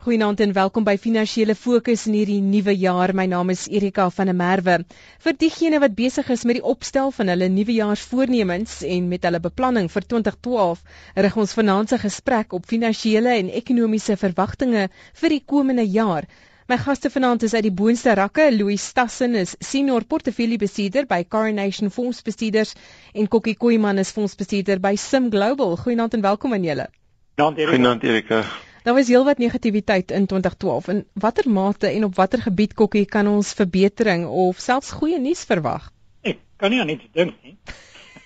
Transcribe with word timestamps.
Goeienaand 0.00 0.40
en 0.40 0.52
welkom 0.56 0.84
by 0.86 0.94
Finansiële 0.96 1.52
Fokus 1.52 2.06
in 2.08 2.14
hierdie 2.16 2.38
nuwe 2.40 2.72
jaar. 2.72 3.10
My 3.12 3.26
naam 3.28 3.50
is 3.52 3.66
Erika 3.68 4.06
van 4.16 4.30
der 4.30 4.36
Merwe. 4.38 4.78
Vir 5.20 5.34
diegene 5.36 5.76
wat 5.82 5.92
besig 5.98 6.30
is 6.32 6.46
met 6.48 6.56
die 6.56 6.62
opstel 6.64 7.10
van 7.12 7.28
hulle 7.28 7.50
nuwejaarsvoornemens 7.52 8.78
en 8.94 9.10
met 9.10 9.28
hulle 9.28 9.42
beplanning 9.44 9.90
vir 9.92 10.06
2012, 10.12 10.80
rig 11.26 11.36
ons 11.44 11.52
vanaand 11.58 11.92
se 11.92 11.98
gesprek 12.00 12.56
op 12.56 12.64
finansiële 12.70 13.34
en 13.42 13.50
ekonomiese 13.60 14.16
verwagtinge 14.16 14.86
vir 15.20 15.34
die 15.34 15.42
komende 15.54 15.84
jaar. 15.84 16.24
My 16.72 16.80
gaste 16.80 17.12
vanaand 17.12 17.44
is 17.44 17.58
uit 17.58 17.68
die 17.68 17.74
boonste 17.82 18.16
rakke. 18.16 18.48
Louis 18.56 18.80
Stassen 18.80 19.36
is 19.36 19.52
senior 19.60 20.08
portefeuljebestuurder 20.08 21.10
by 21.12 21.26
Coronation 21.28 21.92
Fondsbestuurders 21.92 22.72
en 23.12 23.28
Kokkie 23.28 23.58
Koeman 23.60 24.00
is 24.00 24.16
fondsbestuurder 24.16 24.80
by 24.80 24.96
Sim 24.96 25.28
Global. 25.28 25.76
Goeienaand 25.84 26.16
en 26.16 26.26
welkom 26.30 26.56
aan 26.56 26.64
julle. 26.70 26.88
Goeienaand 27.36 28.08
Erika. 28.08 28.42
Daar 28.82 28.94
was 28.94 29.08
heelwat 29.08 29.38
negativiteit 29.38 30.10
in 30.10 30.26
2012. 30.26 30.88
In 30.88 31.06
watter 31.12 31.50
mate 31.50 31.86
en 31.86 32.04
op 32.04 32.14
watter 32.14 32.40
gebied 32.42 32.74
kokkie 32.74 33.04
kan 33.04 33.26
ons 33.28 33.52
verbetering 33.52 34.26
of 34.26 34.58
selfs 34.58 34.90
goeie 34.90 35.18
nuus 35.20 35.44
verwag? 35.44 35.90
Ek 36.24 36.38
kan 36.56 36.72
nie 36.72 36.80
aan 36.80 36.88
iets 36.88 37.04
dink 37.12 37.34
nie. 37.44 37.56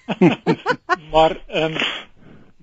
maar 1.13 1.35
ehm 1.49 1.75
um, 1.75 1.81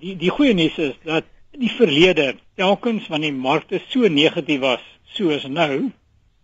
die 0.00 0.16
die 0.16 0.32
goeie 0.32 0.54
nuus 0.54 0.78
is 0.78 0.96
dat 1.04 1.28
in 1.52 1.66
die 1.66 1.74
verlede 1.76 2.32
telkens 2.56 3.10
wanneer 3.12 3.34
die 3.34 3.44
markte 3.44 3.82
so 3.88 4.08
negatief 4.08 4.64
was 4.64 4.88
soos 5.12 5.44
nou, 5.44 5.92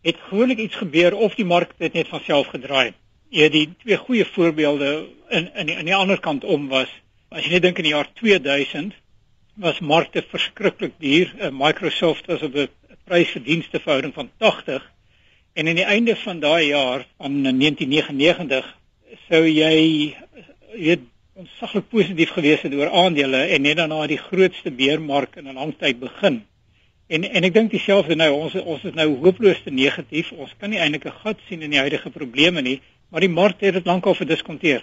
het 0.04 0.20
gewoonlik 0.28 0.58
iets 0.58 0.76
gebeur 0.76 1.16
of 1.16 1.34
die 1.34 1.48
mark 1.48 1.72
het 1.78 1.96
net 1.96 2.08
van 2.12 2.20
self 2.20 2.52
gedraai. 2.52 2.92
Ja, 3.28 3.48
die 3.48 3.70
twee 3.80 3.96
goeie 3.96 4.24
voorbeelde 4.24 5.08
in 5.28 5.48
in 5.54 5.66
die, 5.72 5.82
die 5.84 5.96
ander 5.96 6.20
kant 6.20 6.44
om 6.44 6.68
was 6.68 6.92
as 7.32 7.44
jy 7.44 7.56
net 7.56 7.62
dink 7.62 7.80
in 7.80 7.88
die 7.88 7.96
jaar 7.96 8.12
2000 8.20 8.92
was 9.58 9.80
markte 9.80 10.22
verskriklik 10.22 10.94
duur. 10.98 11.34
Uh, 11.38 11.50
Microsoft 11.50 12.26
was 12.26 12.42
op 12.42 12.54
'n 12.54 12.68
prys-verdienste 13.04 13.80
verhouding 13.80 14.14
van 14.14 14.30
80 14.36 14.92
en 15.52 15.68
aan 15.68 15.74
die 15.74 15.84
einde 15.84 16.16
van 16.16 16.40
daai 16.40 16.66
jaar 16.66 17.06
van 17.16 17.42
1999 17.42 18.76
sou 19.28 19.44
jy 19.46 20.14
weet 20.74 21.00
onsaglik 21.38 21.88
positief 21.88 22.30
gewees 22.30 22.62
het 22.62 22.74
oor 22.74 22.90
aandele 22.90 23.40
en 23.54 23.62
net 23.62 23.76
daarna 23.76 24.06
die 24.06 24.18
grootste 24.18 24.70
beermark 24.70 25.36
in 25.36 25.48
'n 25.48 25.54
lang 25.54 25.74
tyd 25.78 25.98
begin. 25.98 26.44
En 27.06 27.24
en 27.24 27.44
ek 27.44 27.54
dink 27.54 27.70
dieselfde 27.70 28.14
nou 28.14 28.32
ons 28.32 28.54
ons 28.54 28.84
is 28.84 28.94
nou 28.94 29.08
hopeloos 29.24 29.62
te 29.64 29.70
negatief. 29.70 30.32
Ons 30.32 30.54
kan 30.58 30.70
nie 30.70 30.78
eintlik 30.78 31.06
'n 31.06 31.20
gat 31.22 31.38
sien 31.48 31.62
in 31.62 31.70
die 31.70 31.78
huidige 31.78 32.10
probleme 32.10 32.62
nie, 32.62 32.80
maar 33.08 33.20
die 33.20 33.36
mark 33.40 33.60
het 33.60 33.74
dit 33.74 33.86
lankal 33.86 34.14
verdiskonteer. 34.14 34.82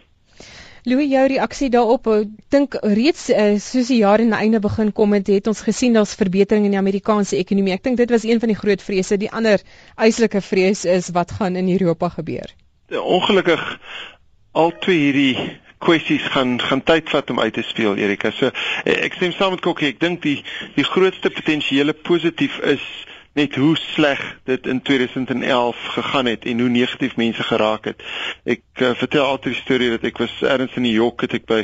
Louis 0.86 1.10
jou 1.10 1.24
reaksie 1.26 1.72
daarop, 1.74 2.06
ek 2.14 2.34
dink 2.54 2.76
reeds 2.86 3.24
uh, 3.34 3.56
soos 3.58 3.88
die 3.90 4.04
jaar 4.04 4.22
aan 4.22 4.30
die 4.36 4.38
einde 4.38 4.60
begin 4.62 4.92
kom 4.94 5.16
het, 5.18 5.32
het 5.34 5.48
ons 5.50 5.64
gesien 5.66 5.98
daar's 5.98 6.14
verbetering 6.14 6.68
in 6.68 6.76
die 6.76 6.82
Amerikaanse 6.82 7.40
ekonomie. 7.40 7.74
Ek 7.74 7.82
dink 7.88 7.98
dit 7.98 8.14
was 8.14 8.28
een 8.28 8.42
van 8.44 8.54
die 8.54 8.58
groot 8.60 8.84
vrese. 8.86 9.18
Die 9.18 9.32
ander 9.34 9.64
eislike 9.98 10.44
vrees 10.46 10.84
is 10.86 11.10
wat 11.16 11.34
gaan 11.40 11.58
in 11.58 11.72
Europa 11.74 12.12
gebeur. 12.20 12.54
Ja, 12.94 13.02
ongelukkig 13.02 13.64
al 14.54 14.76
twee 14.86 15.08
hierdie 15.08 15.58
kwessies 15.82 16.30
gaan 16.36 16.60
gaan 16.62 16.86
tyd 16.86 17.10
vat 17.10 17.34
om 17.34 17.42
uit 17.42 17.58
te 17.58 17.66
speel 17.66 17.98
Erika. 17.98 18.30
So 18.38 18.54
ek 18.86 19.18
stem 19.18 19.34
saam 19.34 19.58
met 19.58 19.66
Kokkie. 19.66 19.90
Ek 19.96 20.00
dink 20.06 20.22
die 20.22 20.38
die 20.78 20.86
grootste 20.86 21.34
potensiële 21.34 21.98
positief 22.06 22.62
is 22.62 22.86
net 23.36 23.56
hoe 23.56 23.76
sleg 23.78 24.22
dit 24.48 24.68
in 24.68 24.82
2011 24.82 25.86
gegaan 25.98 26.26
het 26.26 26.46
en 26.46 26.60
hoe 26.60 26.70
negatief 26.70 27.16
mense 27.16 27.44
geraak 27.44 27.86
het. 27.86 28.04
Ek 28.44 28.64
uh, 28.80 28.94
vertel 28.96 29.26
altyd 29.26 29.54
die 29.54 29.62
storie 29.62 29.90
dat 29.92 30.08
ek 30.08 30.22
was 30.24 30.36
ergens 30.42 30.78
in 30.80 30.88
New 30.88 30.96
York 30.96 31.26
het 31.28 31.36
ek 31.36 31.48
by 31.50 31.62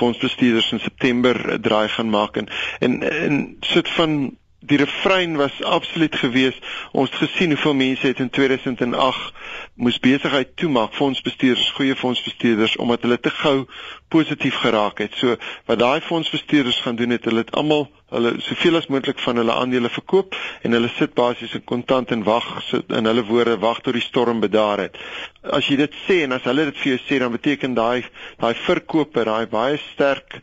fondsbestuurders 0.00 0.72
in 0.76 0.84
September 0.84 1.40
'n 1.56 1.60
draai 1.64 1.88
gaan 1.88 2.10
maak 2.12 2.36
en 2.36 2.48
en, 2.78 3.00
en 3.10 3.56
sit 3.60 3.88
van 3.96 4.36
die 4.66 4.78
refrein 4.80 5.36
was 5.36 5.62
absoluut 5.62 6.16
gewees. 6.16 6.56
Ons 6.92 7.10
het 7.10 7.18
gesien 7.28 7.52
hoeveel 7.52 7.74
mense 7.74 8.06
het 8.06 8.18
in 8.18 8.30
2008 8.30 9.32
moes 9.74 9.98
besigheid 9.98 10.56
toemaak, 10.56 10.94
fondsbestuurders, 10.94 11.70
goeie 11.76 11.96
fondsbestuurders 11.96 12.76
omdat 12.76 13.02
hulle 13.02 13.20
te 13.20 13.30
gou 13.30 13.66
positief 14.08 14.54
geraak 14.62 15.02
het. 15.02 15.16
So 15.18 15.36
wat 15.66 15.78
daai 15.78 16.00
fondsbestuurders 16.00 16.80
gaan 16.80 16.96
doen 16.96 17.10
het, 17.16 17.24
hulle 17.24 17.44
het 17.44 17.52
almal 17.52 17.88
hulle 18.14 18.34
soveel 18.46 18.78
as 18.78 18.86
moontlik 18.92 19.18
van 19.18 19.40
hulle 19.40 19.52
aandele 19.52 19.90
verkoop 19.90 20.36
en 20.62 20.76
hulle 20.76 20.90
sit 20.96 21.16
basies 21.18 21.56
in 21.58 21.64
kontant 21.66 22.12
en 22.14 22.22
wag 22.24 22.46
sit 22.68 22.92
in 22.94 23.10
hulle 23.10 23.24
woorde 23.26 23.56
wag 23.64 23.80
tot 23.82 23.96
die 23.96 24.04
storm 24.04 24.40
bedaar 24.44 24.84
het. 24.86 25.00
As 25.42 25.66
jy 25.68 25.80
dit 25.82 25.98
sê 26.04 26.20
en 26.24 26.36
as 26.36 26.46
hulle 26.48 26.68
dit 26.70 26.78
vir 26.84 26.94
jou 26.94 27.00
sê, 27.08 27.18
dan 27.20 27.34
beteken 27.34 27.74
daai 27.74 28.06
daai 28.38 28.54
verkoper, 28.66 29.26
daai 29.28 29.50
baie 29.50 29.80
sterk 29.90 30.40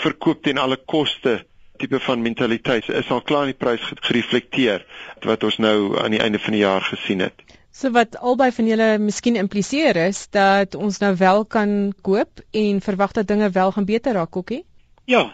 verkoop 0.00 0.42
ten 0.46 0.58
alle 0.58 0.80
koste 0.88 1.42
tipe 1.80 2.00
van 2.04 2.22
mentaliteit 2.22 2.88
is 2.88 3.10
al 3.10 3.22
klaar 3.26 3.48
in 3.48 3.54
die 3.54 3.60
prys 3.64 3.86
gereflekteer 4.06 4.84
wat 5.26 5.44
ons 5.48 5.58
nou 5.62 5.96
aan 6.00 6.14
die 6.14 6.22
einde 6.22 6.38
van 6.38 6.56
die 6.56 6.62
jaar 6.62 6.84
gesien 6.92 7.24
het. 7.26 7.44
So 7.72 7.92
wat 7.94 8.18
albei 8.18 8.50
van 8.52 8.66
julle 8.68 8.88
miskien 8.98 9.38
impliseer 9.40 9.96
is 10.08 10.26
dat 10.34 10.74
ons 10.74 10.98
nou 11.00 11.14
wel 11.16 11.44
kan 11.44 11.92
koop 12.02 12.42
en 12.50 12.80
verwag 12.84 13.14
dat 13.18 13.28
dinge 13.28 13.50
wel 13.50 13.72
gaan 13.72 13.86
beter 13.88 14.18
raak, 14.18 14.30
Kokkie? 14.30 14.64
Ja, 15.04 15.30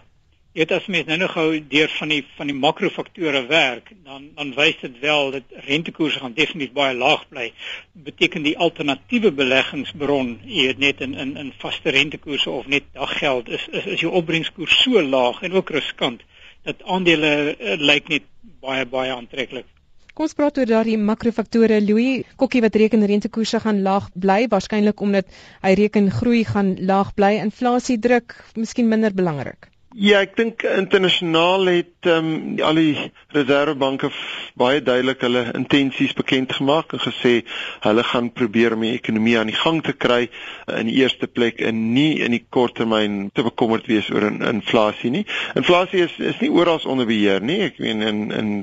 Dit 0.56 0.70
as 0.72 0.86
mens 0.88 1.04
nou 1.04 1.18
nog 1.20 1.34
gou 1.36 1.50
deur 1.68 1.90
van 1.98 2.08
die 2.08 2.22
van 2.38 2.48
die 2.48 2.54
makrofaktore 2.56 3.42
werk, 3.50 3.90
dan 4.06 4.30
dan 4.38 4.54
wys 4.56 4.78
dit 4.80 4.94
wel 5.02 5.34
dat 5.34 5.50
rentekoerse 5.66 6.22
gaan 6.22 6.36
definitief 6.38 6.72
baie 6.78 6.94
laag 6.96 7.26
bly. 7.28 7.50
Beteken 8.06 8.46
die 8.46 8.54
alternatiewe 8.66 9.34
beleggingsbron, 9.36 10.30
jy 10.48 10.70
weet 10.70 10.80
net 10.84 11.02
in 11.04 11.12
in 11.24 11.34
in 11.42 11.52
vaste 11.60 11.92
rentekoerse 11.98 12.50
of 12.50 12.72
net 12.72 12.88
daggeld 12.96 13.52
is 13.58 13.68
is 13.68 13.90
is 13.96 14.06
jou 14.06 14.14
opbrengskoers 14.22 14.80
so 14.86 15.02
laag 15.16 15.42
en 15.44 15.58
ook 15.60 15.74
riskant 15.76 16.24
dat 16.66 16.82
aandele 16.84 17.32
uh, 17.54 17.78
lyk 17.80 18.10
net 18.12 18.28
baie 18.62 18.86
baie 18.90 19.14
aantreklik. 19.14 19.66
Kom 20.16 20.24
ons 20.24 20.36
praat 20.36 20.56
oor 20.56 20.68
daardie 20.68 20.96
makrofaktore. 20.96 21.76
Louis 21.84 22.24
Kokkie 22.40 22.62
wat 22.64 22.76
reken 22.80 23.04
rentekoerse 23.04 23.60
gaan 23.60 23.82
laag 23.84 24.08
bly, 24.16 24.46
waarskynlik 24.48 25.02
omdat 25.04 25.28
hy 25.60 25.74
reken 25.76 26.08
groei 26.10 26.40
gaan 26.48 26.72
laag 26.88 27.12
bly, 27.18 27.34
inflasie 27.42 27.98
druk 28.00 28.32
miskien 28.56 28.88
minder 28.88 29.12
belangrik. 29.12 29.68
Ja, 29.96 30.18
ek 30.20 30.34
dink 30.36 30.60
internasionaal 30.68 31.70
het 31.70 32.08
um, 32.12 32.26
al 32.60 32.76
die 32.76 33.06
reservebanke 33.32 34.10
baie 34.60 34.82
duidelik 34.84 35.22
hulle 35.24 35.46
intensies 35.56 36.12
bekend 36.18 36.52
gemaak 36.52 36.92
en 36.92 37.00
gesê 37.00 37.32
hulle 37.86 38.04
gaan 38.04 38.28
probeer 38.36 38.76
om 38.76 38.84
die 38.84 38.92
ekonomie 38.98 39.38
aan 39.40 39.48
die 39.48 39.56
gang 39.56 39.80
te 39.86 39.94
kry 39.96 40.26
in 40.68 40.90
die 40.90 40.98
eerste 41.00 41.30
plek 41.32 41.64
en 41.64 41.80
nie 41.94 42.20
in 42.26 42.36
die 42.36 42.42
kort 42.44 42.76
termyn 42.76 43.30
te 43.32 43.46
bekommerd 43.46 43.88
wees 43.88 44.12
oor 44.12 44.28
in, 44.28 44.42
inflasie 44.44 45.14
nie. 45.16 45.24
Inflasie 45.56 46.04
is 46.04 46.20
is 46.20 46.44
nie 46.44 46.52
oral 46.52 46.84
onder 46.84 47.08
beheer 47.08 47.40
nie. 47.40 47.62
Ek 47.70 47.80
meen 47.80 48.04
in 48.04 48.24
in 48.36 48.54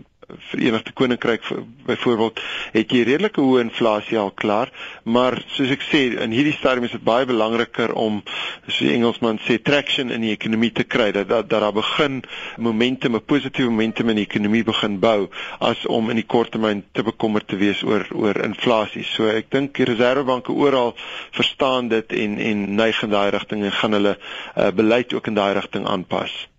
Verenigde 0.50 0.91
Koninkryk 0.94 1.41
byvoorbeeld 1.85 2.39
het 2.73 2.91
jy 2.94 3.03
redelike 3.07 3.41
hoë 3.44 3.63
inflasie 3.66 4.17
al 4.19 4.31
klaar, 4.31 4.72
maar 5.03 5.38
soos 5.56 5.72
ek 5.73 5.84
sê, 5.85 6.03
in 6.23 6.31
hierdie 6.35 6.56
stadium 6.56 6.88
is 6.88 6.94
dit 6.95 7.03
baie 7.03 7.25
belangriker 7.28 7.91
om 8.00 8.22
soos 8.67 8.79
die 8.85 8.94
Engelsman 8.94 9.41
sê 9.47 9.57
traction 9.61 10.13
in 10.13 10.23
die 10.23 10.31
ekonomie 10.35 10.72
te 10.72 10.85
kry 10.88 11.09
dat 11.16 11.29
dat, 11.31 11.50
daar 11.51 11.72
begin 11.75 12.22
momentum, 12.57 13.16
'n 13.16 13.25
positiewe 13.25 13.69
momentum 13.69 14.09
in 14.09 14.22
die 14.22 14.28
ekonomie 14.29 14.63
begin 14.63 15.00
bou 15.00 15.29
as 15.59 15.85
om 15.85 16.09
in 16.09 16.22
die 16.22 16.28
kort 16.28 16.51
termyn 16.51 16.84
te 16.94 17.03
bekommerd 17.03 17.47
te 17.47 17.57
wees 17.57 17.84
oor 17.84 18.07
oor 18.13 18.40
inflasie. 18.44 19.03
So 19.03 19.28
ek 19.28 19.51
dink 19.51 19.75
die 19.75 19.85
reservebanke 19.85 20.51
oral 20.53 20.95
verstaan 21.31 21.88
dit 21.88 22.11
en 22.13 22.40
en 22.40 22.75
neig 22.75 23.03
in 23.03 23.09
daai 23.09 23.29
rigting 23.31 23.63
en 23.63 23.72
gaan 23.72 23.94
hulle 24.00 24.17
uh, 24.17 24.72
beleid 24.72 25.13
ook 25.13 25.28
in 25.28 25.34
daai 25.35 25.53
rigting 25.53 25.88
aanpas. 25.88 26.53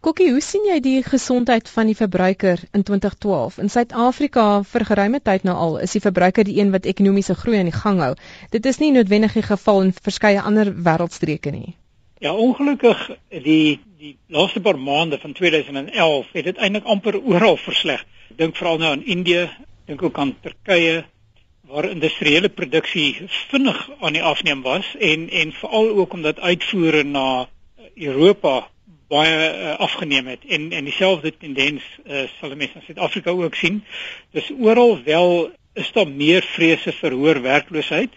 Kokkie, 0.00 0.30
hoe 0.32 0.40
sien 0.40 0.62
jy 0.64 0.78
die 0.80 1.00
gesondheid 1.04 1.66
van 1.68 1.90
die 1.90 1.94
verbruiker 1.96 2.62
in 2.72 2.86
2012? 2.88 3.58
In 3.60 3.68
Suid-Afrika 3.68 4.44
vir 4.64 4.84
geruime 4.88 5.18
tyd 5.20 5.44
nou 5.44 5.52
al 5.64 5.76
is 5.84 5.92
die 5.92 6.00
verbruiker 6.00 6.48
die 6.48 6.54
een 6.56 6.70
wat 6.72 6.88
ekonomiese 6.88 7.36
groei 7.36 7.58
aan 7.60 7.68
die 7.68 7.74
gang 7.76 8.00
hou. 8.00 8.14
Dit 8.54 8.64
is 8.70 8.80
nie 8.80 8.88
noodwendig 8.94 9.36
die 9.36 9.44
geval 9.44 9.82
in 9.82 9.92
verskeie 9.92 10.40
ander 10.40 10.70
wêreldstreke 10.88 11.52
nie. 11.52 11.74
Ja, 12.24 12.32
ongelukkig 12.32 13.04
die 13.44 13.76
die 14.00 14.14
laaste 14.32 14.64
paar 14.64 14.80
maande 14.80 15.20
van 15.20 15.36
2011 15.36 16.32
het 16.32 16.48
dit 16.48 16.64
eintlik 16.64 16.88
amper 16.88 17.20
oral 17.20 17.60
versleg. 17.60 18.00
Dink 18.40 18.56
veral 18.56 18.80
nou 18.80 18.94
aan 18.96 19.04
Indië, 19.04 19.50
dink 19.84 20.00
ook 20.08 20.16
aan 20.18 20.32
Turkye 20.40 21.04
waar 21.68 21.92
industriële 21.92 22.48
produksie 22.48 23.28
vinnig 23.52 23.84
aan 24.00 24.16
die 24.16 24.24
afneem 24.24 24.64
was 24.64 24.96
en 24.96 25.28
en 25.28 25.52
veral 25.60 25.92
ook 26.00 26.16
omdat 26.16 26.40
uitvoere 26.40 27.04
na 27.04 27.48
Europa 27.94 28.69
baie 29.10 29.34
uh, 29.50 29.74
afgeneem 29.82 30.30
het 30.30 30.44
en 30.46 30.70
en 30.72 30.86
dieselfde 30.86 31.32
tendens 31.36 31.84
uh, 32.06 32.24
sal 32.38 32.54
mense 32.54 32.78
in 32.78 32.86
Suid-Afrika 32.86 33.30
ook 33.30 33.54
sien. 33.58 33.82
Dis 34.36 34.50
oral 34.58 35.02
wel 35.04 35.50
is 35.74 35.92
daar 35.92 36.08
meer 36.08 36.46
vrese 36.54 36.92
vir 36.92 37.16
hoër 37.18 37.42
werkloosheid 37.42 38.16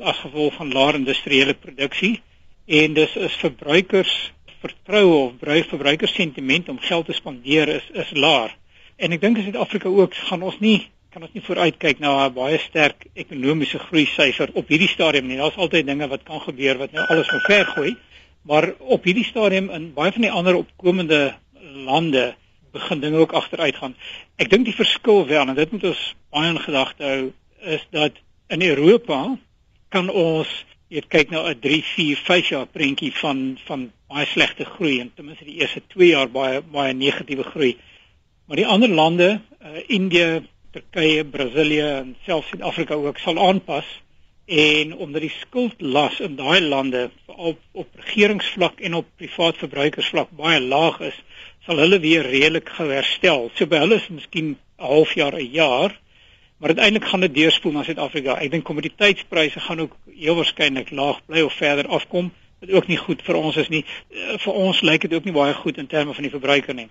as 0.00 0.20
gevolg 0.24 0.54
van 0.56 0.72
laer 0.72 0.96
industriële 1.00 1.54
produksie 1.54 2.20
en 2.66 2.94
dis 2.94 3.16
is 3.16 3.40
verbruikers 3.42 4.14
vertroue 4.60 5.16
of 5.24 5.36
bruik 5.40 5.68
verbruikers 5.68 6.14
sentiment 6.14 6.68
om 6.68 6.78
geld 6.78 7.06
te 7.06 7.16
spandeer 7.16 7.68
is 7.68 7.86
is 7.92 8.10
laer. 8.12 8.56
En 8.96 9.12
ek 9.16 9.20
dink 9.20 9.40
in 9.40 9.48
Suid-Afrika 9.48 9.88
ook 9.88 10.16
gaan 10.28 10.42
ons 10.42 10.60
nie 10.60 10.88
kan 11.10 11.24
ons 11.26 11.32
nie 11.34 11.42
vooruitkyk 11.42 11.98
na 11.98 12.10
'n 12.26 12.34
baie 12.34 12.58
sterk 12.58 13.06
ekonomiese 13.14 13.78
groei 13.78 14.06
syfer 14.06 14.50
op 14.54 14.68
hierdie 14.68 14.88
stadium 14.88 15.26
nie. 15.26 15.36
Daar's 15.36 15.56
altyd 15.56 15.86
dinge 15.86 16.06
wat 16.08 16.22
kan 16.22 16.40
gebeur 16.40 16.78
wat 16.78 16.92
nou 16.92 17.06
alles 17.06 17.28
verver 17.28 17.66
gooi. 17.66 17.96
Maar 18.42 18.72
op 18.78 19.04
hierdie 19.04 19.24
stadium 19.24 19.70
in 19.70 19.92
baie 19.94 20.12
van 20.12 20.24
die 20.24 20.32
ander 20.32 20.56
opkomende 20.56 21.36
lande 21.84 22.34
begin 22.72 23.00
dinge 23.00 23.18
ook 23.18 23.32
agteruit 23.32 23.76
gaan. 23.76 23.94
Ek 24.36 24.50
dink 24.50 24.64
die 24.64 24.74
verskil 24.74 25.26
wel 25.26 25.48
en 25.48 25.54
dit 25.58 25.70
moet 25.70 25.84
ons 25.90 26.02
baie 26.30 26.50
in 26.50 26.60
gedagte 26.62 27.04
hou 27.04 27.22
is 27.60 27.86
dat 27.90 28.16
in 28.48 28.62
Europa 28.62 29.20
kan 29.92 30.08
ons 30.08 30.50
jy 30.90 31.02
kyk 31.06 31.30
nou 31.30 31.46
'n 31.46 31.60
3, 31.60 31.82
4, 31.82 32.16
5 32.16 32.48
jaar 32.48 32.66
prentjie 32.66 33.12
van 33.14 33.58
van 33.66 33.92
baie 34.08 34.26
slegte 34.26 34.64
groei 34.64 35.00
en 35.00 35.12
ten 35.14 35.24
minste 35.24 35.44
die 35.44 35.60
eerste 35.60 35.82
2 35.94 36.08
jaar 36.08 36.30
baie 36.30 36.62
baie 36.62 36.94
negatiewe 36.94 37.42
groei. 37.42 37.76
Maar 38.46 38.56
die 38.56 38.66
ander 38.66 38.88
lande, 38.88 39.40
uh, 39.62 39.78
Indië, 39.86 40.42
Turkye, 40.72 41.24
Brasilië 41.24 41.86
en 42.02 42.16
selfs 42.26 42.48
Suid-Afrika 42.48 42.94
ook 42.94 43.18
sal 43.18 43.38
aanpas 43.38 43.86
en 44.50 44.96
omdat 44.96 45.22
die 45.22 45.30
skuldlas 45.30 46.18
in 46.20 46.34
daai 46.36 46.60
lande 46.60 47.10
op 47.26 47.58
op 47.72 47.88
regeringsvlak 47.94 48.80
en 48.80 48.94
op 48.98 49.06
privaat 49.16 49.60
verbruikersvlak 49.62 50.32
baie 50.36 50.60
laag 50.60 50.98
is, 51.06 51.18
sal 51.66 51.78
hulle 51.78 52.00
weer 52.02 52.26
redelik 52.26 52.72
herstel. 52.78 53.50
So 53.54 53.70
by 53.70 53.78
hulle 53.84 54.00
is 54.00 54.08
miskien 54.08 54.48
'n 54.50 54.58
half 54.76 55.14
jaar, 55.14 55.38
'n 55.38 55.52
jaar, 55.52 55.94
maar 56.58 56.74
uiteindelik 56.74 57.08
gaan 57.08 57.20
dit 57.20 57.34
deurspoel 57.34 57.72
na 57.72 57.82
Suid-Afrika. 57.82 58.40
Ek 58.40 58.50
dink 58.50 58.64
kommoditeitspryse 58.64 59.60
gaan 59.60 59.80
ook 59.80 59.96
heel 60.18 60.34
waarskynlik 60.34 60.90
laag 60.90 61.20
bly 61.26 61.40
of 61.40 61.52
verder 61.52 61.86
afkom. 61.86 62.32
Dit 62.60 62.70
ook 62.70 62.86
nie 62.86 62.98
goed 62.98 63.22
vir 63.22 63.34
ons 63.34 63.56
is 63.56 63.68
nie. 63.68 63.84
Eh, 64.10 64.38
vir 64.38 64.52
ons 64.52 64.80
lyk 64.80 65.00
dit 65.00 65.14
ook 65.14 65.24
nie 65.24 65.32
baie 65.32 65.54
goed 65.54 65.78
in 65.78 65.86
terme 65.86 66.14
van 66.14 66.22
die 66.22 66.30
verbruiker 66.30 66.74
nie. 66.74 66.88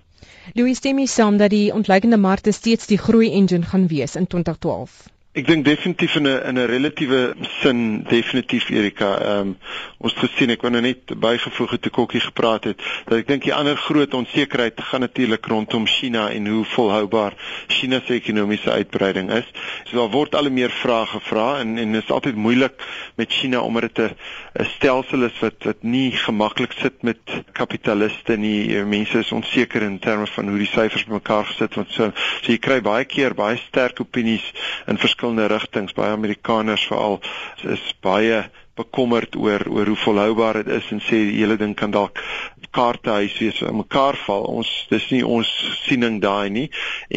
Louis 0.54 0.76
stem 0.76 0.94
mee 0.94 1.06
saam 1.06 1.36
dat 1.36 1.50
die 1.50 1.72
ontleikende 1.72 2.16
markte 2.16 2.52
steeds 2.52 2.86
die 2.86 2.98
groei 2.98 3.32
engine 3.32 3.66
gaan 3.66 3.86
wees 3.86 4.16
in 4.16 4.26
2012. 4.26 5.19
Ek 5.30 5.46
dink 5.46 5.62
definitief 5.62 6.16
in 6.18 6.26
'n 6.26 6.42
in 6.42 6.58
'n 6.58 6.66
relatiewe 6.66 7.34
sin 7.62 8.02
definitief 8.02 8.68
Erika. 8.70 9.10
Ehm 9.18 9.40
um, 9.40 9.56
ons 9.98 10.14
het 10.14 10.30
gesien 10.30 10.50
ek 10.50 10.62
wou 10.62 10.72
nou 10.72 10.80
net 10.82 11.06
bygevoeg 11.06 11.70
het 11.70 11.82
te 11.82 11.90
Kokkie 11.90 12.20
gepraat 12.20 12.64
het 12.64 12.82
dat 13.06 13.18
ek 13.18 13.28
dink 13.28 13.44
die 13.44 13.54
ander 13.54 13.76
groot 13.76 14.14
onsekerheid 14.14 14.74
gaan 14.80 15.00
natuurlik 15.00 15.46
rondom 15.46 15.86
China 15.86 16.30
en 16.30 16.46
hoe 16.46 16.64
volhoubaar 16.64 17.36
China 17.68 18.00
se 18.06 18.14
ekonomiese 18.14 18.70
uitbreiding 18.70 19.30
is. 19.30 19.46
So 19.84 19.96
daar 19.96 20.10
word 20.10 20.34
al 20.34 20.50
meer 20.50 20.70
vrae 20.70 21.06
gevra 21.06 21.60
en 21.60 21.78
en 21.78 21.92
dit 21.92 22.02
is 22.02 22.10
altyd 22.10 22.34
moeilik 22.34 22.82
met 23.14 23.32
China 23.32 23.60
omdat 23.60 23.94
dit 23.94 23.98
'n 23.98 24.16
'n 24.58 24.64
stelsel 24.74 25.22
is 25.22 25.38
wat 25.38 25.62
wat 25.62 25.82
nie 25.82 26.10
gemaklik 26.10 26.72
sit 26.72 27.02
met 27.02 27.20
kapitaliste 27.52 28.36
nie. 28.36 28.82
Mense 28.84 29.18
is 29.18 29.32
onseker 29.32 29.82
in 29.82 29.98
terme 29.98 30.26
van 30.26 30.48
hoe 30.48 30.58
die 30.58 30.66
syfers 30.74 31.04
bymekaar 31.04 31.44
gesit 31.44 31.74
word. 31.74 31.92
So 31.92 32.12
so 32.42 32.52
jy 32.52 32.58
kry 32.58 32.80
baie 32.80 33.04
keer 33.04 33.34
baie 33.34 33.56
sterk 33.56 34.00
opinies 34.00 34.52
in 34.86 34.98
rigtings. 35.22 35.92
Baie 35.92 36.12
Amerikaners 36.12 36.86
veral 36.88 37.20
is 37.62 37.94
baie 38.00 38.50
bekommerd 38.74 39.36
oor 39.36 39.66
oor 39.68 39.86
hoe 39.86 39.96
volhoubaar 39.96 40.62
dit 40.62 40.68
is 40.80 40.90
en 40.90 41.00
sê 41.04 41.18
die 41.28 41.40
hele 41.42 41.56
ding 41.60 41.74
kan 41.76 41.90
dalk 41.90 42.22
kaarte 42.70 43.10
huis 43.10 43.34
wees 43.38 43.60
in 43.66 43.76
mekaar 43.76 44.16
val. 44.26 44.46
Ons 44.60 44.70
dis 44.90 45.08
nie 45.10 45.22
ons 45.26 45.48
siening 45.84 46.20
daai 46.22 46.50
nie 46.50 46.68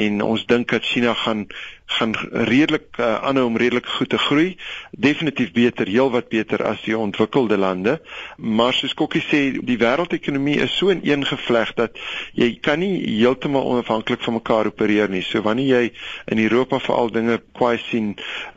en 0.06 0.22
ons 0.26 0.46
dink 0.50 0.72
dat 0.74 0.86
China 0.86 1.14
gaan 1.14 1.46
gaan 1.86 2.14
redelik 2.32 2.98
uh, 3.00 3.16
aanhou 3.24 3.46
om 3.46 3.58
redelik 3.58 3.86
goed 3.86 4.10
te 4.10 4.18
groei. 4.18 4.58
Definitief 4.92 5.52
beter, 5.52 5.88
heelwat 5.88 6.30
beter 6.30 6.64
as 6.66 6.82
die 6.86 6.98
ontwikkelde 6.98 7.58
lande. 7.58 8.00
Maar 8.38 8.74
soos 8.74 8.94
Kokkie 8.98 9.22
sê, 9.22 9.42
die 9.62 9.78
wêreldekonomie 9.82 10.60
is 10.64 10.76
so 10.78 10.92
ineengevleg 10.94 11.74
dat 11.78 12.00
jy 12.38 12.50
kan 12.64 12.82
nie 12.82 13.02
heeltemal 13.20 13.68
onafhanklik 13.76 14.24
van 14.26 14.38
mekaar 14.40 14.72
opereer 14.72 15.12
nie. 15.12 15.24
So 15.26 15.44
wanneer 15.46 15.84
jy 15.84 15.92
in 16.34 16.44
Europa 16.44 16.80
veral 16.84 17.12
dinge 17.14 17.40
kwai 17.54 17.78
sien 17.90 18.14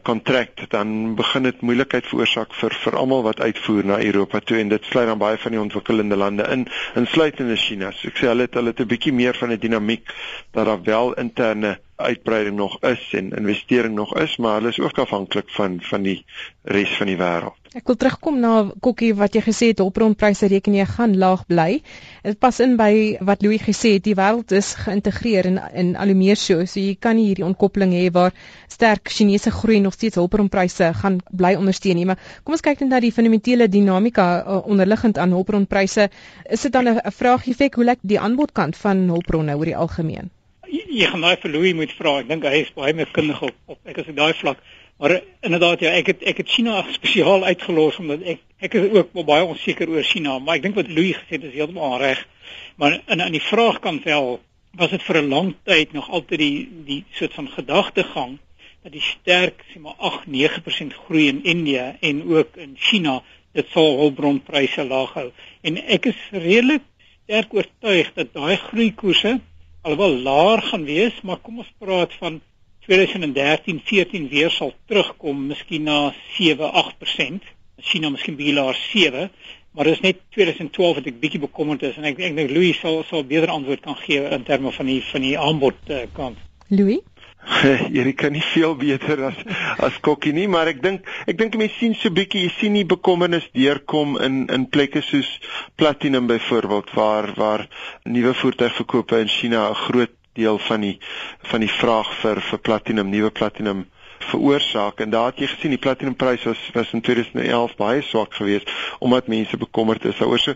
kontrak, 0.06 0.66
dan 0.70 1.14
begin 1.18 1.48
dit 1.50 1.64
moeilikheid 1.66 2.06
veroorsaak 2.06 2.54
vir 2.56 2.76
vir 2.84 2.98
almal 3.00 3.24
wat 3.26 3.40
uitvoer 3.42 3.86
na 3.86 4.00
Europa 4.02 4.40
toe 4.40 4.60
en 4.60 4.70
dit 4.72 4.90
sluit 4.90 5.08
dan 5.10 5.20
baie 5.20 5.38
van 5.42 5.56
die 5.56 5.60
ontwikkelende 5.60 6.16
lande 6.16 6.46
in, 6.54 6.66
insluitende 6.96 7.56
China. 7.60 7.90
So 7.92 8.12
ek 8.12 8.20
sê 8.20 8.30
hulle 8.30 8.46
het 8.46 8.54
hulle 8.54 8.72
het 8.72 8.80
'n 8.80 8.92
bietjie 8.92 9.12
meer 9.12 9.34
van 9.34 9.52
'n 9.52 9.58
dinamiek 9.58 10.06
dat 10.52 10.66
daar 10.66 10.82
wel 10.82 11.14
interne 11.14 11.78
uitbreiding 11.96 12.56
nog 12.56 12.82
is 12.82 13.12
en 13.12 13.30
investering 13.30 13.94
nog 13.94 14.16
is, 14.18 14.36
maar 14.36 14.54
hulle 14.54 14.68
is 14.68 14.80
ook 14.80 14.98
afhanklik 14.98 15.48
van 15.50 15.78
van 15.80 16.02
die 16.02 16.24
res 16.62 16.96
van 16.96 17.06
die 17.06 17.16
wêreld. 17.16 17.56
Ek 17.76 17.88
wil 17.88 17.96
terugkom 18.00 18.38
na 18.40 18.52
Kokkie 18.80 19.10
wat 19.16 19.34
jy 19.36 19.42
gesê 19.44 19.70
het 19.72 19.80
hulpbronpryse 19.82 20.48
reken 20.52 20.76
jy 20.76 20.84
gaan 20.88 21.16
laag 21.20 21.42
bly. 21.48 21.80
Dit 22.24 22.38
pas 22.40 22.60
in 22.64 22.76
by 22.76 23.16
wat 23.20 23.42
Louis 23.44 23.60
gesê 23.64 23.96
het, 23.96 24.04
die 24.04 24.16
wêreld 24.16 24.52
is 24.56 24.74
geïntegreer 24.84 25.48
in 25.50 25.58
in 25.72 25.94
al 25.96 26.12
hoe 26.12 26.18
meer 26.20 26.40
so, 26.40 26.64
so 26.64 26.80
jy 26.80 26.96
kan 27.00 27.16
nie 27.16 27.26
hierdie 27.30 27.48
ontkoppeling 27.48 27.96
hê 27.96 28.06
waar 28.12 28.36
sterk 28.68 29.08
Chinese 29.08 29.50
groei 29.50 29.80
nog 29.80 29.96
steeds 29.96 30.20
hulpbronpryse 30.20 30.92
gaan 31.00 31.20
bly 31.32 31.54
ondersteun 31.56 31.96
nie, 31.96 32.06
maar 32.08 32.20
kom 32.44 32.56
ons 32.56 32.64
kyk 32.64 32.84
net 32.84 32.92
na 32.92 33.00
die 33.00 33.12
fundamentele 33.12 33.68
dinamika 33.68 34.28
uh, 34.40 34.62
onderliggend 34.68 35.18
aan 35.18 35.32
hulpbronpryse. 35.36 36.10
Is 36.48 36.68
dit 36.68 36.72
dan 36.72 36.88
'n 36.88 37.12
vraagie 37.12 37.52
effek 37.56 37.74
hoe 37.74 37.84
lyk 37.84 38.00
die 38.02 38.20
aanbodkant 38.20 38.76
van 38.76 39.08
hulpbronne 39.08 39.56
oor 39.56 39.64
die 39.64 39.76
algemeen? 39.76 40.30
Jy 40.70 41.06
gaan 41.10 41.24
daai 41.24 41.36
vir 41.42 41.50
Louis 41.50 41.74
moet 41.74 41.92
vra. 41.98 42.18
Ek 42.22 42.28
dink 42.28 42.44
hy 42.44 42.62
is 42.64 42.72
baie 42.76 42.94
meer 42.96 43.10
kundig 43.14 43.42
op 43.42 43.54
op 43.66 43.78
ek 43.84 44.02
is 44.02 44.10
op 44.12 44.16
daai 44.16 44.34
vlak. 44.38 44.62
Maar 44.98 45.20
inderdaad 45.44 45.84
ja, 45.84 45.92
ek 46.00 46.10
het 46.12 46.24
ek 46.32 46.40
het 46.42 46.48
China 46.48 46.80
spesiaal 46.98 47.44
uitgelos 47.44 47.98
omdat 48.02 48.24
ek 48.34 48.42
ek 48.68 48.74
is 48.80 48.90
ook 48.96 49.12
baie 49.28 49.44
onseker 49.44 49.90
oor 49.92 50.06
China, 50.06 50.38
maar 50.38 50.56
ek 50.56 50.66
dink 50.68 50.78
wat 50.78 50.88
Louis 50.88 51.16
gesê 51.18 51.36
het 51.36 51.48
is 51.50 51.56
heeltemal 51.56 51.98
reg. 52.00 52.22
Maar 52.80 53.00
in 53.06 53.20
in 53.20 53.36
die 53.36 53.44
vraag 53.44 53.80
kan 53.84 54.00
wel 54.04 54.40
was 54.76 54.90
dit 54.90 55.02
vir 55.02 55.22
'n 55.22 55.28
lang 55.28 55.54
tyd 55.64 55.92
nog 55.92 56.10
altyd 56.10 56.38
die 56.38 56.68
die 56.84 57.04
soort 57.12 57.34
van 57.34 57.48
gedagtegang 57.48 58.38
dat 58.82 58.92
die 58.92 59.02
sterk 59.02 59.64
sê 59.72 59.80
maar 59.80 59.96
8 59.98 60.26
9% 60.26 60.94
groei 61.06 61.28
in 61.28 61.44
India 61.44 61.96
en 62.00 62.22
ook 62.22 62.56
in 62.56 62.76
China 62.78 63.22
dit 63.52 63.68
sal 63.72 63.96
hulpbronpryse 63.98 64.84
laag 64.84 65.12
hou. 65.16 65.30
En 65.62 65.76
ek 65.76 66.06
is 66.12 66.20
redelik 66.30 66.84
sterk 67.24 67.54
oortuig 67.54 68.12
dat 68.14 68.32
daai 68.32 68.56
groeikoerse 68.56 69.40
alhoewel 69.86 70.16
laer 70.26 70.62
gaan 70.66 70.84
wees, 70.84 71.20
maar 71.22 71.38
kom 71.42 71.60
ons 71.62 71.72
praat 71.78 72.14
van 72.18 72.40
2013, 72.86 73.80
14 73.84 74.28
weer 74.28 74.50
sal 74.50 74.72
terugkom, 74.90 75.46
miskien 75.52 75.86
na 75.86 76.14
7, 76.34 76.70
8%. 76.82 77.46
China 77.90 78.10
miskien 78.10 78.38
bietjie 78.38 78.56
laer 78.56 78.74
7, 78.74 79.28
maar 79.76 79.90
dis 79.90 80.02
net 80.02 80.22
2012 80.34 80.98
wat 80.98 81.10
ek 81.10 81.20
bietjie 81.22 81.42
bekommerd 81.42 81.84
is 81.86 81.98
en 82.00 82.06
ek 82.08 82.22
ek 82.24 82.34
dink 82.38 82.54
Louis 82.54 82.78
sal 82.80 83.02
sal 83.06 83.26
beter 83.28 83.52
antwoord 83.52 83.84
kan 83.84 83.98
gee 84.00 84.22
in 84.32 84.46
terme 84.48 84.72
van 84.72 84.88
die 84.88 85.02
van 85.10 85.26
die 85.26 85.34
aanbod 85.38 85.92
uh, 85.92 86.06
kant. 86.16 86.40
Louis 86.72 87.02
Jy 87.96 88.12
kan 88.18 88.34
nie 88.34 88.42
veel 88.42 88.74
beter 88.78 89.22
as 89.28 89.38
as 89.86 89.98
Kokkie 90.02 90.32
nie, 90.34 90.46
maar 90.50 90.66
ek 90.70 90.82
dink 90.82 91.06
ek 91.30 91.38
dink 91.38 91.56
mense 91.60 91.78
sien 91.78 91.94
so 91.94 92.10
bietjie, 92.10 92.46
jy 92.46 92.52
sien 92.58 92.74
nie 92.74 92.86
bekommernis 92.88 93.46
deurkom 93.54 94.16
in 94.22 94.46
in 94.52 94.66
plekke 94.66 95.02
soos 95.06 95.30
Platinum 95.78 96.26
byvoorbeeld 96.30 96.92
waar 96.98 97.32
waar 97.38 97.66
nuwe 98.04 98.34
voertuigverkope 98.34 99.20
in 99.22 99.30
China 99.30 99.68
'n 99.70 99.82
groot 99.86 100.14
deel 100.34 100.58
van 100.58 100.80
die 100.80 100.98
van 101.50 101.60
die 101.60 101.72
vraag 101.80 102.12
vir 102.22 102.40
vir 102.50 102.58
Platinum, 102.58 103.10
nuwe 103.10 103.30
Platinum 103.30 103.86
veroorsaak. 104.26 105.00
En 105.00 105.10
daar 105.10 105.30
het 105.30 105.38
jy 105.38 105.46
gesien 105.46 105.74
die 105.74 105.82
platinum 105.82 106.16
prys 106.16 106.44
was 106.48 106.70
was 106.74 106.92
in 106.92 107.00
2011 107.00 107.76
baie 107.76 108.02
swak 108.02 108.34
geweest 108.34 108.70
omdat 108.98 109.26
mense 109.26 109.56
bekommerd 109.56 110.04
is 110.04 110.18
daaroor. 110.18 110.38
So 110.38 110.54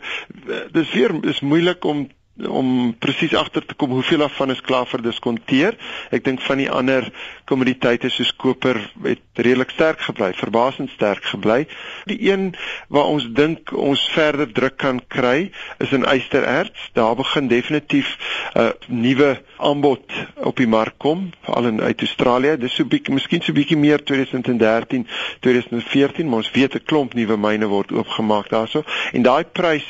dis 0.72 0.92
weer 0.92 1.14
is 1.22 1.40
moeilik 1.40 1.84
om 1.84 2.08
om 2.48 2.94
presies 2.98 3.34
agter 3.34 3.64
te 3.66 3.74
kom 3.74 3.90
hoeveel 3.90 4.18
daarvan 4.24 4.50
is 4.50 4.60
klaar 4.60 4.86
verdiskonteer. 4.86 5.76
Ek 6.14 6.24
dink 6.24 6.40
van 6.44 6.60
die 6.62 6.70
ander 6.70 7.06
kommoditeite 7.50 8.10
soos 8.10 8.32
koper 8.36 8.78
het 9.04 9.22
redelik 9.34 9.72
sterk 9.74 10.00
gebly, 10.06 10.32
verbasend 10.38 10.90
sterk 10.94 11.24
gebly. 11.32 11.64
Die 12.10 12.18
een 12.30 12.52
waar 12.88 13.10
ons 13.10 13.26
dink 13.34 13.72
ons 13.72 14.02
verder 14.14 14.50
druk 14.52 14.76
kan 14.80 15.00
kry 15.08 15.50
is 15.78 15.92
in 15.96 16.06
ystererts. 16.08 16.90
Daar 16.94 17.16
begin 17.18 17.48
definitief 17.48 18.16
'n 18.54 18.60
uh, 18.60 18.70
nuwe 18.88 19.40
aanbod 19.56 20.04
op 20.34 20.56
die 20.56 20.66
mark 20.66 20.94
kom, 20.98 21.30
veral 21.42 21.66
in 21.66 21.80
uit 21.80 22.00
Australië. 22.00 22.56
Dis 22.56 22.74
so 22.74 22.84
bietjie, 22.84 23.14
miskien 23.14 23.42
so 23.42 23.52
bietjie 23.52 23.76
meer 23.76 24.02
2013, 24.04 25.06
2014, 25.40 26.28
maar 26.28 26.42
ons 26.42 26.50
weet 26.50 26.74
'n 26.74 26.84
klomp 26.84 27.14
nuwe 27.14 27.36
myne 27.36 27.66
word 27.66 27.92
oopgemaak 27.92 28.48
daarso 28.48 28.84
en 29.12 29.22
daai 29.22 29.44
prys 29.44 29.86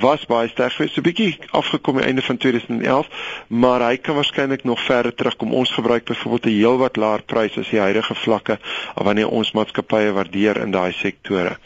was 0.00 0.26
baie 0.26 0.48
sterk 0.48 0.72
geweest, 0.72 0.96
'n 0.96 1.02
bietjie 1.02 1.38
afgekom 1.50 1.96
aan 1.98 2.04
einde 2.04 2.22
van 2.22 2.36
2011, 2.36 3.08
maar 3.48 3.80
hy 3.80 3.96
kan 3.96 4.14
waarskynlik 4.14 4.64
nog 4.64 4.80
verder 4.80 5.14
terugkom. 5.14 5.52
Ons 5.52 5.70
gebruik 5.70 6.04
byvoorbeeld 6.04 6.46
'n 6.46 6.58
heelwat 6.58 6.96
laer 6.96 7.22
prys 7.22 7.58
as 7.58 7.68
die 7.68 7.80
huidige 7.80 8.14
vlakke 8.14 8.58
wanneer 8.94 9.28
ons 9.28 9.52
maatskappye 9.52 10.12
waardeer 10.12 10.56
in 10.56 10.70
daai 10.70 10.92
sektore. 10.92 11.58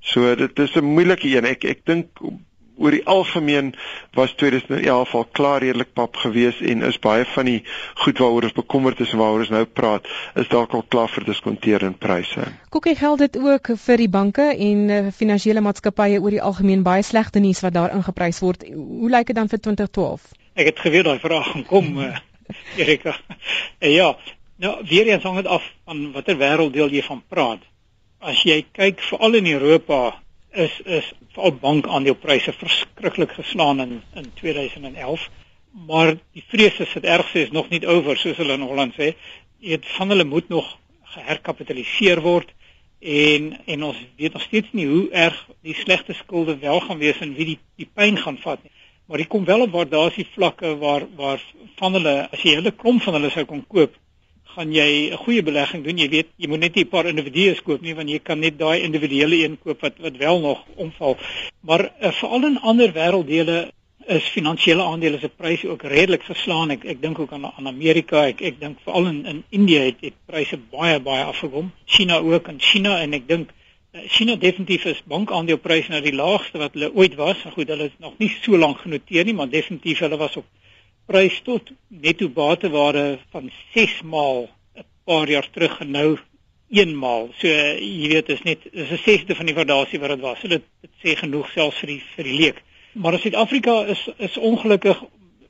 So 0.00 0.34
dit 0.34 0.58
is 0.58 0.74
'n 0.74 0.84
moeilike 0.84 1.36
een. 1.36 1.44
Ek 1.44 1.64
ek 1.64 1.80
dink 1.84 2.06
oor 2.76 2.90
die 2.90 3.04
algemeen 3.08 3.72
was 4.12 4.32
2011 4.36 5.14
al 5.14 5.24
klaar 5.32 5.60
redelik 5.64 5.92
pap 5.92 6.16
gewees 6.16 6.60
en 6.60 6.82
is 6.82 6.98
baie 6.98 7.24
van 7.32 7.48
die 7.48 7.58
goed 8.04 8.18
waaroor 8.18 8.48
ons 8.48 8.56
bekommerd 8.56 9.00
is 9.00 9.12
en 9.12 9.20
waaroor 9.22 9.44
ons 9.46 9.52
nou 9.54 9.64
praat 9.64 10.08
is 10.34 10.48
dalk 10.52 10.74
al 10.76 10.84
klaar 10.88 11.10
vir 11.12 11.24
diskonteer 11.28 11.86
in 11.88 11.96
pryse. 11.98 12.44
Kokkie 12.70 12.96
geld 12.98 13.24
dit 13.24 13.38
ook 13.40 13.72
vir 13.86 14.02
die 14.04 14.10
banke 14.12 14.48
en 14.52 14.88
uh, 14.90 15.00
finansiële 15.16 15.64
maatskappye 15.64 16.20
oor 16.20 16.36
die 16.36 16.42
algemeen 16.42 16.84
baie 16.86 17.04
slegte 17.06 17.40
nuus 17.40 17.62
wat 17.64 17.76
daar 17.76 17.94
ingeprys 17.96 18.42
word. 18.44 18.66
Hoe 18.68 19.10
lyk 19.10 19.32
dit 19.32 19.36
dan 19.36 19.48
vir 19.52 19.62
2012? 19.68 20.28
Ek 20.56 20.72
het 20.72 20.84
geweet 20.84 21.08
daai 21.08 21.20
vraag 21.20 21.52
gaan 21.52 21.64
kom 21.68 21.96
uh, 22.04 22.12
Erika. 22.80 23.16
Uh, 23.80 23.94
ja, 23.94 24.12
nou 24.60 24.76
weer 24.84 25.08
eens 25.12 25.24
hang 25.24 25.40
dit 25.40 25.48
af 25.48 25.64
van 25.88 26.12
watter 26.12 26.38
wêrelddeel 26.40 26.92
jy 26.92 27.02
van 27.08 27.24
praat. 27.28 27.64
As 28.20 28.44
jy 28.44 28.62
kyk 28.76 29.02
veral 29.04 29.36
in 29.40 29.48
Europa 29.52 30.16
is 30.56 30.80
is 30.84 31.12
veral 31.34 31.56
bankaandelepryse 31.60 32.52
verskriklik 32.52 33.32
geslaan 33.38 33.80
in 33.80 33.98
in 34.14 34.30
2011 34.40 35.28
maar 35.84 36.14
die 36.32 36.44
vrees 36.48 36.78
is 36.80 36.92
dit 36.92 37.04
ergste 37.04 37.42
is 37.42 37.50
nog 37.52 37.68
nie 37.68 37.82
oor 37.84 38.16
soos 38.16 38.38
hulle 38.40 38.56
in 38.56 38.64
Holland 38.64 38.94
sê. 38.96 39.12
Dit 39.60 39.84
van 39.96 40.12
hulle 40.12 40.24
moet 40.24 40.48
nog 40.48 40.76
geherkapitaliseer 41.16 42.22
word 42.24 42.52
en 43.00 43.52
en 43.66 43.84
ons 43.90 43.98
weet 44.16 44.32
nog 44.32 44.42
steeds 44.42 44.72
nie 44.72 44.86
hoe 44.88 45.04
erg 45.10 45.36
die 45.66 45.76
slegte 45.76 46.16
skulde 46.16 46.56
wel 46.58 46.80
gaan 46.80 46.98
wees 46.98 47.20
en 47.20 47.34
wie 47.36 47.50
die 47.52 47.58
die 47.76 47.88
pyn 47.92 48.16
gaan 48.18 48.40
vat 48.40 48.62
nie. 48.62 48.72
Maar 49.06 49.22
dit 49.22 49.30
kom 49.30 49.44
wel 49.44 49.66
op 49.66 49.76
waardasie 49.76 50.26
vlakke 50.32 50.76
waar 50.80 51.06
waar 51.16 51.42
van 51.76 51.98
hulle 51.98 52.16
as 52.32 52.42
jy 52.42 52.56
hele 52.56 52.72
klomp 52.72 53.04
van 53.04 53.18
hulle 53.18 53.30
sou 53.30 53.44
kon 53.44 53.64
koop, 53.68 53.92
gaan 54.56 54.72
jy 54.72 55.12
'n 55.12 55.20
goeie 55.24 55.42
belegging 55.42 55.84
doen. 55.84 55.98
Jy 55.98 56.08
weet, 56.08 56.28
jy 56.36 56.48
moet 56.48 56.60
net 56.60 56.74
nie 56.74 56.84
'n 56.84 56.88
paar 56.88 57.06
individue 57.06 57.54
koop 57.62 57.80
nie 57.82 57.94
want 57.94 58.08
jy 58.08 58.18
kan 58.18 58.40
net 58.40 58.58
daai 58.58 58.82
individuele 58.82 59.44
een 59.44 59.58
koop 59.58 59.80
wat 59.80 59.98
wat 60.00 60.16
wel 60.16 60.40
nog 60.40 60.64
omval. 60.76 61.16
Maar 61.60 61.90
uh, 62.00 62.12
veral 62.12 62.44
in 62.44 62.60
ander 62.60 62.92
wêrelddele 62.92 63.72
is 64.06 64.24
finansiële 64.30 64.82
aandele 64.82 65.18
se 65.18 65.28
pryse 65.28 65.68
ook 65.68 65.82
redelik 65.82 66.22
verslaan. 66.22 66.70
Ek 66.70 66.84
ek 66.84 67.02
dink 67.02 67.18
ook 67.18 67.32
aan 67.32 67.46
aan 67.46 67.68
Amerika. 67.68 68.26
Ek 68.26 68.40
ek 68.40 68.60
dink 68.60 68.78
veral 68.84 69.06
in 69.06 69.24
in 69.26 69.44
Indië 69.50 69.78
het 69.90 70.00
het 70.00 70.16
pryse 70.26 70.58
baie 70.70 71.00
baie 71.00 71.24
afgekom. 71.24 71.72
China 71.84 72.18
ook 72.18 72.48
en 72.48 72.60
China 72.60 73.00
en 73.00 73.12
ek 73.12 73.28
dink 73.28 73.50
eh, 73.92 74.00
China 74.08 74.36
definitief 74.36 74.84
is 74.84 75.02
bankaandelepryse 75.04 75.90
nou 75.90 76.00
die 76.00 76.14
laagste 76.14 76.58
wat 76.58 76.72
hulle 76.78 76.94
ooit 76.94 77.14
was. 77.14 77.42
Goed, 77.52 77.68
hulle 77.68 77.90
is 77.90 77.98
nog 77.98 78.18
nie 78.18 78.30
so 78.40 78.56
lank 78.56 78.78
genoteer 78.78 79.24
nie, 79.24 79.34
maar 79.34 79.50
definitief 79.50 79.98
hulle 79.98 80.16
was 80.16 80.36
op 80.36 80.46
prys 81.06 81.40
tot 81.46 81.70
netto 81.88 82.28
batewaarde 82.28 83.18
van 83.30 83.50
6 83.74 84.02
maal 84.02 84.48
'n 84.74 84.84
paar 85.04 85.28
jaar 85.28 85.48
terug 85.50 85.80
en 85.80 85.90
nou 85.90 86.18
1 86.70 86.98
maal. 86.98 87.28
So 87.38 87.46
jy 87.46 88.08
weet 88.08 88.28
is 88.28 88.42
net 88.42 88.58
is 88.72 88.90
'n 88.90 88.98
sesde 88.98 89.34
van 89.34 89.46
die 89.46 89.54
waardasie 89.54 90.00
wat 90.00 90.08
dit 90.08 90.20
was. 90.20 90.40
So 90.40 90.48
dit, 90.48 90.62
dit 90.80 90.90
sê 91.02 91.16
genoeg 91.16 91.50
selfs 91.50 91.78
vir 91.78 91.86
die 91.86 92.02
vir 92.16 92.24
die 92.24 92.38
leek. 92.40 92.62
Maar 92.92 93.12
in 93.12 93.18
Suid-Afrika 93.18 93.84
is 93.84 94.08
is 94.18 94.36
ongelukkig 94.36 95.04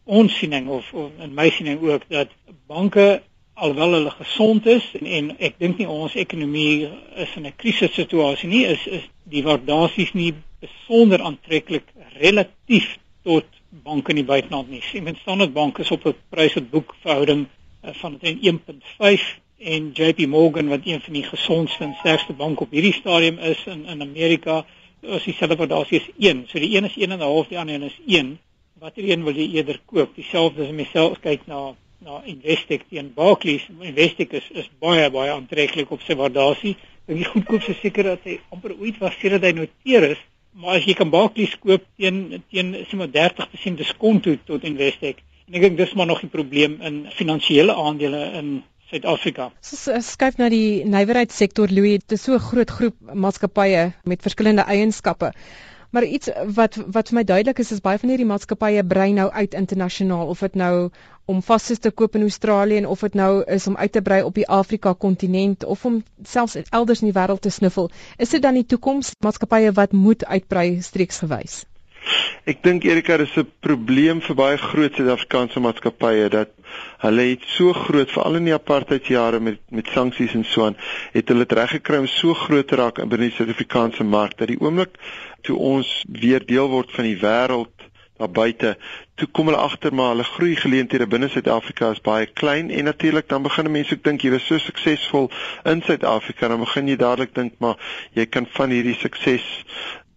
ons 0.04 0.38
siening 0.38 0.68
of, 0.68 0.92
of 0.92 1.10
in 1.18 1.34
my 1.34 1.50
siening 1.50 1.80
ook 1.82 2.02
dat 2.08 2.28
banke 2.66 3.22
alhoewel 3.54 3.92
hulle 3.92 4.10
gesond 4.10 4.66
is 4.66 4.84
en, 5.00 5.06
en 5.06 5.30
ek 5.38 5.58
dink 5.58 5.78
nie 5.78 5.88
ons 5.88 6.14
ekonomie 6.14 6.88
is 7.16 7.36
in 7.36 7.46
'n 7.46 7.56
krisissituasie 7.56 8.48
nie 8.48 8.64
is 8.64 8.86
is 8.86 9.04
die 9.25 9.42
waardasies 9.42 10.12
nie 10.12 10.34
besonder 10.60 11.22
aantreklik 11.22 11.88
relatief 12.20 12.98
tot 13.25 13.46
banke 13.68 14.11
in 14.11 14.20
die 14.20 14.25
buiteland 14.25 14.70
nie. 14.70 14.82
Sien, 14.82 15.02
met 15.02 15.16
Standard 15.16 15.52
Bank 15.52 15.78
is 15.78 15.90
op 15.90 16.04
'n 16.06 16.14
prys-tot-boek 16.28 16.94
verhouding 17.00 17.46
uh, 17.85 17.90
van 17.94 18.18
1.5 18.20 19.40
en 19.58 19.90
JP 19.92 20.26
Morgan 20.26 20.68
wat 20.68 20.80
een 20.85 21.00
van 21.00 21.12
die 21.12 21.23
gesondste 21.23 21.85
en 21.85 21.94
sterkste 21.99 22.32
banke 22.32 22.62
op 22.62 22.70
hierdie 22.70 22.92
stadium 22.92 23.38
is 23.38 23.66
in 23.66 23.85
in 23.85 24.02
Amerika 24.02 24.64
as 25.02 25.25
dieselfde 25.25 25.56
waardasie 25.56 26.00
is 26.00 26.11
1. 26.18 26.44
So 26.49 26.58
die 26.58 26.76
een 26.76 26.85
is 26.85 26.96
1.5, 26.99 27.49
die 27.49 27.58
ander 27.58 27.75
een 27.75 27.82
is 27.82 28.00
1. 28.06 28.38
Watter 28.78 29.08
een 29.08 29.25
wil 29.25 29.35
jy 29.35 29.46
eerder 29.54 29.80
koop? 29.85 30.14
Dieselfde 30.14 30.66
as 30.66 30.70
myself 30.70 31.20
kyk 31.20 31.46
na 31.46 31.75
na 31.99 32.20
Investec 32.28 32.85
teen 32.90 33.12
Barclays. 33.14 33.64
Investec 33.80 34.32
is 34.32 34.50
is 34.50 34.68
baie 34.80 35.11
baie 35.11 35.32
aantreklik 35.32 35.90
op 35.90 36.02
sy 36.04 36.14
waardasie. 36.14 36.76
Dink 37.06 37.23
die 37.23 37.28
goedkoopste 37.30 37.75
seker 37.80 38.11
dat 38.12 38.26
hy 38.28 38.38
amper 38.52 38.75
ooit 38.76 38.99
was 39.00 39.16
sedert 39.20 39.46
hy 39.46 39.54
noteer 39.56 40.11
is. 40.11 40.23
Maar 40.56 40.78
as 40.78 40.86
jy 40.88 40.94
kan 40.96 41.10
Barclays 41.12 41.58
koop 41.60 41.82
teen 42.00 42.42
teen 42.48 42.72
sommer 42.88 43.10
30% 43.12 43.76
diskont 43.76 44.25
tot, 44.25 44.64
Investec. 44.64 45.20
En 45.46 45.58
ek 45.58 45.66
dink 45.66 45.76
dis 45.78 45.92
maar 45.94 46.08
nog 46.08 46.22
'n 46.25 46.32
probleem 46.32 46.80
in 46.80 47.06
finansiële 47.12 47.75
aandele 47.75 48.22
in 48.40 48.48
Suid-Afrika. 48.90 49.50
Skuif 49.60 50.36
na 50.38 50.48
die 50.48 50.84
nywerheidssektor 50.84 51.68
Louis, 51.68 51.98
dit 51.98 52.12
is 52.12 52.22
so 52.22 52.34
'n 52.34 52.46
groot 52.48 52.70
groep 52.70 52.96
maatskappye 53.12 53.92
met 54.04 54.22
verskillende 54.22 54.62
eienskappe. 54.62 55.32
Maar 55.90 56.04
iets 56.04 56.28
wat 56.54 56.76
wat 56.76 57.08
vir 57.08 57.16
my 57.18 57.25
duidelik 57.25 57.58
is 57.58 57.72
is 57.72 57.80
baie 57.80 57.98
van 57.98 58.08
hierdie 58.08 58.26
maatskappye 58.26 58.84
brei 58.84 59.12
nou 59.12 59.30
uit 59.30 59.54
internasionaal 59.54 60.26
of 60.26 60.40
dit 60.40 60.54
nou 60.54 60.90
om 61.26 61.42
vasse 61.42 61.78
te 61.78 61.90
koop 61.90 62.14
in 62.14 62.26
Australië 62.26 62.76
en 62.83 62.87
of 62.87 63.00
dit 63.00 63.14
nou 63.18 63.30
is 63.59 63.66
om 63.66 63.76
uit 63.76 63.92
te 63.92 64.02
brei 64.02 64.23
op 64.23 64.35
die 64.35 64.49
Afrika 64.49 64.95
kontinent 64.95 65.64
of 65.64 65.85
om 65.85 66.02
selfs 66.23 66.59
elders 66.71 67.02
in 67.02 67.11
die 67.11 67.18
wêreld 67.21 67.42
te 67.42 67.50
snuffel. 67.50 67.90
Is 68.16 68.35
dit 68.35 68.42
dan 68.42 68.54
die 68.54 68.66
toekoms 68.66 69.14
maatskappye 69.25 69.73
wat 69.73 69.92
moet 69.92 70.25
uitbrei 70.25 70.68
streeksgewys? 70.83 71.64
Ek 72.47 72.61
dink 72.62 72.85
Erika 72.87 73.16
dis 73.18 73.35
'n 73.40 73.49
probleem 73.66 74.21
vir 74.23 74.37
baie 74.38 74.59
groot 74.64 74.95
Suid-Afrikaanse 74.95 75.61
maatskappye 75.61 76.28
dat 76.30 76.52
hulle 77.04 77.25
het 77.30 77.47
so 77.54 77.73
groot 77.73 78.12
veral 78.14 78.38
in 78.40 78.47
die 78.47 78.54
apartheidjare 78.54 79.40
met 79.40 79.59
met 79.71 79.90
sanksies 79.95 80.35
en 80.38 80.45
so 80.45 80.66
aan 80.66 80.76
het 81.16 81.28
hulle 81.28 81.47
dit 81.47 81.56
reg 81.59 81.71
gekry 81.71 81.99
om 82.04 82.06
so 82.06 82.35
groot 82.35 82.68
te 82.68 82.78
raak 82.78 83.02
in 83.02 83.11
die 83.11 83.33
Suid-Afrikaanse 83.35 84.04
mark 84.04 84.38
dat 84.38 84.49
die 84.54 84.61
oomblik 84.61 84.95
toe 85.42 85.59
ons 85.59 85.90
weer 86.06 86.47
deel 86.47 86.71
word 86.71 86.95
van 86.95 87.11
die 87.11 87.18
wêreld 87.18 87.75
daar 88.16 88.30
buite 88.30 88.76
toe 89.14 89.28
kom 89.32 89.46
hulle 89.50 89.61
agter 89.61 89.94
maar 89.94 90.08
hulle 90.14 90.25
groei 90.25 90.56
geleenthede 90.56 91.06
binne 91.06 91.28
Suid-Afrika 91.28 91.90
is 91.90 92.00
baie 92.00 92.26
klein 92.26 92.70
en 92.70 92.85
natuurlik 92.85 93.28
dan 93.28 93.42
begin 93.42 93.70
mense 93.70 93.94
ook 93.94 94.04
dink 94.04 94.25
jy 94.25 94.30
was 94.35 94.46
so 94.46 94.58
suksesvol 94.58 95.30
in 95.64 95.82
Suid-Afrika 95.82 96.49
dan 96.49 96.64
begin 96.64 96.88
jy 96.88 96.96
dadelik 97.00 97.35
dink 97.35 97.58
maar 97.58 97.76
jy 98.16 98.26
kan 98.26 98.49
van 98.58 98.73
hierdie 98.73 98.96
sukses 99.00 99.46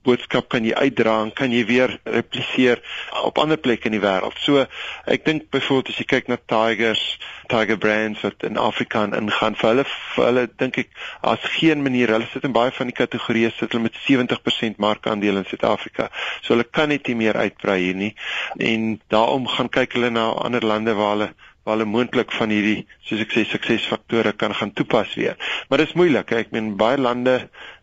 boodskap 0.07 0.49
kan 0.49 0.65
jy 0.65 0.73
uitdra 0.73 1.15
en 1.23 1.31
kan 1.35 1.51
jy 1.51 1.65
weer 1.67 1.95
repliseer 2.05 2.81
op 3.23 3.39
ander 3.41 3.57
plekke 3.57 3.89
in 3.89 3.97
die 3.97 4.03
wêreld. 4.03 4.37
So 4.43 4.65
ek 5.05 5.25
dink 5.25 5.49
byvoorbeeld 5.53 5.91
as 5.93 5.99
jy 6.01 6.07
kyk 6.13 6.31
na 6.31 6.37
Tigers, 6.51 7.03
Tiger 7.51 7.79
Brands 7.81 8.23
wat 8.25 8.45
in 8.47 8.59
Afrika 8.61 9.03
ingaan 9.07 9.57
vir 9.59 9.69
hulle 9.71 9.85
vir 9.89 10.25
hulle 10.25 10.45
dink 10.61 10.79
ek 10.83 10.95
as 11.33 11.45
geen 11.57 11.83
manier 11.83 12.13
hulle 12.13 12.29
sit 12.31 12.47
in 12.47 12.55
baie 12.55 12.71
van 12.75 12.91
die 12.91 12.97
kategorieë 12.97 13.51
sit 13.57 13.73
hulle 13.73 13.87
met 13.89 13.99
70% 14.05 14.79
markandeel 14.79 15.41
in 15.41 15.49
Suid-Afrika. 15.49 16.09
So 16.41 16.55
hulle 16.55 16.67
kan 16.69 16.93
net 16.93 17.09
nie 17.09 17.19
meer 17.25 17.39
uitbrei 17.39 17.79
hier 17.83 17.99
nie. 17.99 18.13
En 18.57 18.99
daarom 19.13 19.47
gaan 19.49 19.71
kyk 19.73 19.97
hulle 19.97 20.13
na 20.13 20.29
ander 20.45 20.65
lande 20.65 20.95
waar 20.97 21.15
hulle 21.17 21.31
hulle 21.69 21.85
moontlik 21.85 22.31
van 22.33 22.49
hierdie 22.53 22.85
soos 23.05 23.21
ek 23.23 23.33
sê 23.35 23.43
suksesfaktore 23.47 24.33
kan 24.37 24.55
gaan 24.57 24.71
toepas 24.73 25.13
weer. 25.19 25.37
Maar 25.69 25.83
dit 25.83 25.91
is 25.91 25.97
moeilik. 25.99 26.31
Ek 26.33 26.53
meen 26.55 26.75
baie 26.79 26.97
lande 26.97 27.35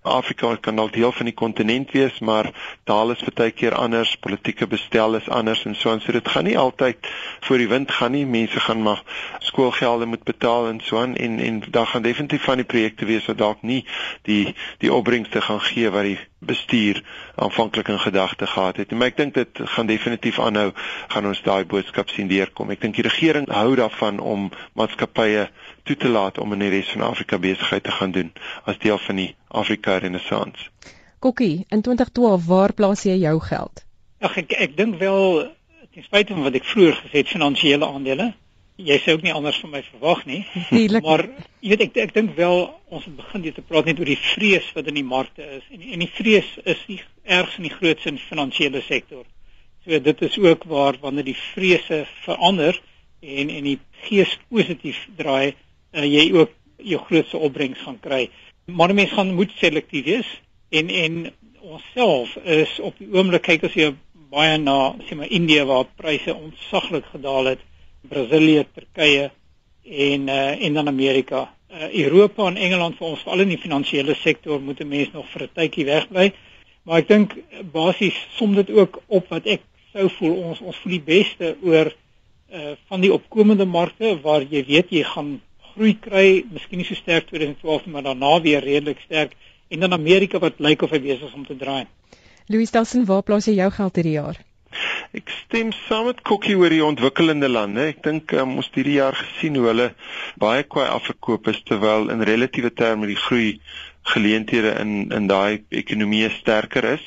Afrika 0.07 0.57
kan 0.61 0.77
dalk 0.77 0.93
deel 0.93 1.13
van 1.13 1.27
die 1.29 1.35
kontinent 1.35 1.91
wees, 1.93 2.19
maar 2.19 2.51
taal 2.85 3.11
is 3.11 3.25
baie 3.35 3.51
keer 3.51 3.75
anders, 3.75 4.17
politieke 4.17 4.67
bestel 4.67 5.15
is 5.19 5.29
anders 5.29 5.65
en 5.65 5.75
so 5.75 5.91
en 5.93 6.01
so 6.01 6.13
dit 6.13 6.29
gaan 6.29 6.45
nie 6.45 6.59
altyd 6.59 7.11
voor 7.41 7.59
die 7.59 7.69
wind 7.69 7.91
gaan 7.91 8.13
nie. 8.13 8.27
Mense 8.27 8.61
gaan 8.61 8.83
maar 8.83 9.03
skoolgelde 9.39 10.07
moet 10.07 10.25
betaal 10.25 10.69
en 10.69 10.81
so 10.81 10.99
aan 11.01 11.17
en 11.17 11.39
en 11.39 11.63
daar 11.71 11.87
gaan 11.87 12.03
definitief 12.03 12.45
van 12.45 12.63
die 12.63 12.65
projekte 12.65 13.05
wees 13.05 13.27
wat 13.27 13.39
dalk 13.39 13.63
nie 13.63 13.85
die 14.23 14.55
die 14.79 14.93
opbrengste 14.93 15.41
gaan 15.41 15.61
gee 15.61 15.91
wat 15.91 16.03
die 16.03 16.19
bestuur 16.39 17.03
aanvanklik 17.35 17.89
in 17.89 18.01
gedagte 18.01 18.47
gehad 18.47 18.77
het. 18.77 18.91
Maar 18.91 19.13
ek 19.13 19.17
dink 19.17 19.35
dit 19.35 19.61
gaan 19.75 19.87
definitief 19.87 20.39
aanhou 20.41 20.71
gaan 21.09 21.27
ons 21.27 21.43
daai 21.43 21.65
boodskap 21.65 22.13
sien 22.13 22.29
deurkom. 22.29 22.71
Ek 22.71 22.81
dink 22.81 22.95
die 22.99 23.07
regering 23.07 23.49
hou 23.53 23.75
daarvan 23.77 24.21
om 24.21 24.51
maatskappye 24.79 25.49
toe 25.87 25.97
te 25.97 26.09
laat 26.11 26.39
om 26.43 26.53
in 26.57 26.65
die 26.65 26.71
res 26.75 26.93
van 26.95 27.07
Afrika 27.07 27.39
besigheid 27.39 27.85
te 27.87 27.95
gaan 27.99 28.15
doen 28.15 28.33
as 28.65 28.79
deel 28.83 28.99
van 28.99 29.21
die 29.23 29.29
Afrika 29.49 29.99
Renaissance. 30.03 30.71
Kokkie, 31.19 31.67
in 31.69 31.83
2012 31.83 32.47
waar 32.47 32.75
plaas 32.77 33.05
jy 33.07 33.17
jou 33.23 33.39
geld? 33.41 33.85
Ag 34.21 34.37
ek 34.43 34.57
ek 34.67 34.75
dink 34.77 34.99
wel 35.01 35.47
ten 35.95 36.05
spyte 36.05 36.35
van 36.35 36.45
wat 36.45 36.59
ek 36.59 36.67
vroeër 36.69 36.99
gesê 36.99 37.23
het 37.23 37.31
finansiële 37.33 37.87
aandele, 37.87 38.33
jy 38.77 38.99
sê 39.01 39.15
ook 39.17 39.23
nie 39.25 39.33
anders 39.33 39.59
van 39.63 39.73
my 39.73 39.83
verwag 39.87 40.25
nie. 40.29 40.43
Natuurlik. 40.59 41.05
Maar 41.07 41.25
jy 41.65 41.71
weet 41.73 41.85
ek 41.87 42.01
ek 42.05 42.15
dink 42.17 42.35
wel 42.37 42.67
ons 42.93 43.07
moet 43.07 43.23
begin 43.23 43.47
dit 43.47 43.57
te 43.57 43.65
praat 43.65 43.89
net 43.89 44.03
oor 44.03 44.11
die 44.11 44.21
vrees 44.21 44.69
wat 44.77 44.91
in 44.93 44.99
die 45.01 45.07
markte 45.07 45.47
is 45.57 45.65
en 45.73 45.87
en 45.97 46.05
die 46.05 46.13
vrees 46.19 46.51
is 46.65 46.83
die 46.91 47.01
ergste 47.25 47.63
in 47.63 47.71
die 47.71 47.77
grootste 47.79 48.13
finansiële 48.27 48.83
sektor. 48.85 49.25
So 49.87 50.01
dit 50.03 50.23
is 50.29 50.39
ook 50.43 50.67
waar 50.69 50.99
wanneer 51.01 51.31
die 51.31 51.39
vrese 51.55 52.05
verander 52.25 52.77
en 53.21 53.51
en 53.51 53.65
die 53.65 53.79
gees 54.07 54.37
positief 54.53 54.99
draai, 55.17 55.55
uh, 55.97 56.05
jy 56.05 56.33
ook 56.37 56.53
jou 56.77 57.01
grootste 57.09 57.39
opbrengs 57.39 57.81
gaan 57.85 58.01
kry. 58.01 58.29
Maar 58.65 58.95
mense 58.95 59.15
gaan 59.15 59.35
moet 59.35 59.53
selektief 59.57 60.05
wees 60.05 60.31
en 60.69 60.91
en 60.91 61.33
onsself 61.61 62.37
is 62.37 62.81
op 62.81 62.99
die 62.99 63.09
oomblik 63.15 63.43
kyk 63.43 63.65
as 63.67 63.75
jy 63.75 63.93
baie 64.31 64.59
na 64.59 64.95
sê 65.07 65.17
maar 65.19 65.31
Indië 65.31 65.65
waar 65.67 65.87
pryse 65.99 66.35
ontsaglik 66.35 67.07
gedaal 67.13 67.53
het, 67.53 67.63
Brasilië, 68.09 68.67
Turkye 68.75 69.31
en 69.85 70.29
uh, 70.29 70.65
en 70.67 70.75
dan 70.75 70.89
Amerika. 70.89 71.47
Uh, 71.71 71.89
Europa 71.93 72.47
en 72.47 72.57
Engeland 72.57 72.99
vir 72.99 73.09
ons 73.09 73.23
veral 73.23 73.45
in 73.47 73.55
die 73.55 73.63
finansiële 73.63 74.15
sektor 74.15 74.61
moet 74.61 74.81
'n 74.81 74.89
mens 74.89 75.13
nog 75.13 75.31
vir 75.31 75.43
'n 75.43 75.55
tydjie 75.55 75.85
wegbly. 75.85 76.33
Maar 76.83 76.99
ek 76.99 77.09
dink 77.09 77.35
basies 77.73 78.19
som 78.37 78.55
dit 78.55 78.71
ook 78.71 79.03
op 79.07 79.29
wat 79.29 79.47
ek 79.47 79.63
sou 79.93 80.09
voel 80.19 80.35
ons 80.51 80.61
ons 80.61 80.77
voel 80.77 80.93
die 80.93 81.07
beste 81.15 81.57
oor 81.63 81.93
uh 82.53 82.75
van 82.89 83.01
die 83.01 83.13
opkomende 83.13 83.65
markte 83.65 84.21
waar 84.23 84.43
jy 84.43 84.65
weet 84.67 84.91
jy 84.91 85.03
gaan 85.03 85.41
groei 85.77 85.95
kry, 86.01 86.29
miskien 86.51 86.81
nie 86.81 86.89
so 86.89 86.97
sterk 86.99 87.29
2012 87.31 87.87
maar 87.93 88.07
daarna 88.09 88.41
weer 88.41 88.65
redelik 88.65 89.01
sterk 89.05 89.37
en 89.69 89.85
dan 89.85 89.93
Amerika 89.93 90.41
wat 90.43 90.61
lyk 90.63 90.83
of 90.83 90.93
hy 90.95 91.01
besig 91.05 91.29
is 91.29 91.37
om 91.37 91.47
te 91.47 91.57
draai. 91.57 91.87
Louis 92.49 92.71
Dawson, 92.71 93.05
waar 93.05 93.25
plaas 93.27 93.49
jy 93.51 93.57
jou 93.59 93.71
geld 93.75 93.99
hierdie 93.99 94.19
jaar? 94.19 94.39
Ek 95.17 95.31
stem 95.33 95.73
saam 95.87 96.09
met 96.11 96.21
Kokkie 96.27 96.57
oor 96.59 96.73
die 96.73 96.85
ontwikkelende 96.85 97.49
lande. 97.49 97.89
Ek 97.93 98.03
dink 98.05 98.33
um, 98.37 98.57
ons 98.61 98.69
hierdie 98.75 98.99
jaar 98.99 99.17
gesien 99.17 99.57
hoe 99.59 99.69
hulle 99.71 99.89
baie 100.43 100.65
kwai 100.69 100.87
afverkoop 100.87 101.49
is 101.53 101.63
terwyl 101.69 102.11
in 102.13 102.25
relatiewe 102.29 102.73
terme 102.75 103.09
die 103.11 103.19
groei 103.19 103.57
geleenthede 104.13 104.75
in 104.81 105.11
in 105.11 105.27
daai 105.27 105.65
ekonomie 105.69 106.29
sterker 106.31 106.85
is 106.93 107.05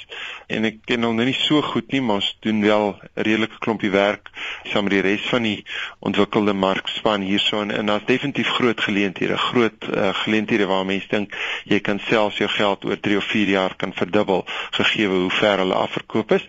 en 0.49 0.65
ek 0.65 0.81
ken 0.89 1.05
hom 1.05 1.15
nou 1.15 1.25
nie 1.27 1.37
so 1.37 1.61
goed 1.61 1.91
nie, 1.93 2.01
maar 2.01 2.19
ons 2.19 2.29
doen 2.45 2.61
wel 2.61 2.85
'n 2.89 3.23
redelike 3.27 3.59
klompie 3.63 3.91
werk 3.93 4.31
saam 4.71 4.83
met 4.87 4.93
die 4.97 5.05
res 5.05 5.25
van 5.29 5.43
die 5.43 5.63
ontwikkelde 5.99 6.53
markspan 6.53 7.21
hierso 7.21 7.61
en, 7.61 7.71
en 7.71 7.85
daar's 7.85 8.05
definitief 8.05 8.49
groot 8.57 8.81
geleenthede, 8.81 9.37
groot 9.37 9.87
uh, 9.93 10.09
geleenthede 10.23 10.65
waar 10.65 10.85
mense 10.85 11.07
dink 11.09 11.35
jy 11.65 11.79
kan 11.79 11.99
selfs 12.09 12.37
jou 12.37 12.49
geld 12.49 12.85
oor 12.85 12.99
3 12.99 13.17
of 13.17 13.23
4 13.23 13.49
jaar 13.55 13.75
kan 13.75 13.93
verdubbel 13.93 14.45
gegee 14.71 15.07
hoe 15.07 15.29
ver 15.29 15.57
hulle 15.57 15.73
afverkoop 15.73 16.31
is. 16.31 16.45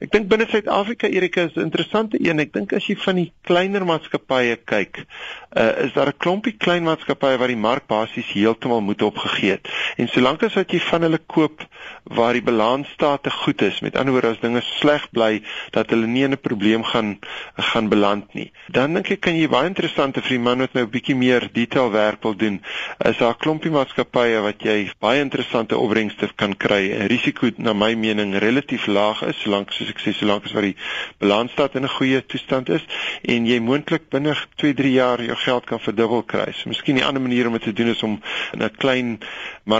Ek 0.00 0.08
dink 0.14 0.30
binne 0.32 0.46
Suid-Afrika 0.48 1.08
Erika 1.12 1.42
is 1.44 1.56
'n 1.56 1.66
interessante 1.66 2.16
een. 2.16 2.38
Ek 2.40 2.52
dink 2.52 2.72
as 2.72 2.86
jy 2.86 2.96
van 2.96 3.16
die 3.16 3.32
kleiner 3.44 3.84
maatskappye 3.84 4.56
kyk, 4.64 5.04
uh, 5.52 5.84
is 5.84 5.92
daar 5.92 6.08
'n 6.08 6.16
klompie 6.16 6.56
klein 6.56 6.82
maatskappye 6.84 7.36
wat 7.36 7.48
die 7.52 7.56
mark 7.56 7.86
basies 7.86 8.32
heeltemal 8.32 8.80
moet 8.80 9.02
opgegee 9.02 9.50
het. 9.50 9.68
En 9.96 10.08
solank 10.08 10.42
as 10.42 10.54
wat 10.54 10.72
jy 10.72 10.80
van 10.80 11.02
hulle 11.02 11.20
koop 11.26 11.64
waar 12.04 12.32
die 12.32 12.42
balansstate 12.42 13.30
goed 13.30 13.62
is, 13.62 13.80
met 13.80 13.96
ander 13.96 14.12
woorde 14.12 14.34
as 14.34 14.42
dinge 14.42 14.62
sleg 14.78 15.06
bly 15.14 15.42
dat 15.74 15.90
hulle 15.90 16.06
nie 16.06 16.24
in 16.24 16.32
'n 16.32 16.40
probleem 16.40 16.84
gaan 16.84 17.18
gaan 17.54 17.88
beland 17.88 18.34
nie. 18.34 18.52
Dan 18.68 18.94
dink 18.94 19.10
ek 19.10 19.20
kan 19.20 19.36
jy 19.36 19.48
baie 19.48 19.66
interessante 19.66 20.20
vir 20.20 20.36
die 20.36 20.44
man 20.44 20.58
wat 20.58 20.74
nou 20.74 20.84
'n 20.84 20.90
bietjie 20.90 21.16
meer 21.16 21.48
detail 21.52 21.90
werk 21.90 22.22
wil 22.22 22.36
doen. 22.36 22.62
Is 22.98 23.18
daar 23.18 23.34
'n 23.34 23.38
klompie 23.38 23.70
maatskappye 23.70 24.40
wat 24.40 24.62
jy 24.62 24.90
baie 25.00 25.20
interessante 25.20 25.76
opbrengste 25.76 26.28
kan 26.36 26.56
kry 26.56 26.90
en 26.90 27.06
risiko 27.06 27.50
na 27.56 27.72
my 27.72 27.94
mening 27.94 28.34
relatief 28.34 28.86
laag 28.86 29.22
is 29.22 29.40
solank 29.42 29.72
soos 29.72 29.88
ek 29.88 30.00
sê 30.00 30.12
solank 30.12 30.44
as 30.44 30.52
wat 30.52 30.62
die 30.62 30.76
balansstate 31.18 31.78
in 31.78 31.84
'n 31.84 31.96
goeie 31.98 32.26
toestand 32.26 32.68
is 32.68 32.84
en 33.22 33.46
jy 33.46 33.58
moontlik 33.60 34.08
binne 34.10 34.34
2-3 34.56 34.92
jaar 34.92 35.22
jou 35.22 35.36
geld 35.36 35.66
kan 35.66 35.80
verdubbel 35.80 36.22
kry. 36.22 36.52
So 36.52 36.68
miskien 36.68 36.96
'n 36.96 37.02
ander 37.02 37.22
manier 37.22 37.46
om 37.46 37.52
dit 37.52 37.62
te 37.62 37.72
doen 37.72 37.88
is 37.88 38.02
om 38.02 38.20
'n 38.56 38.70
klein 38.76 39.18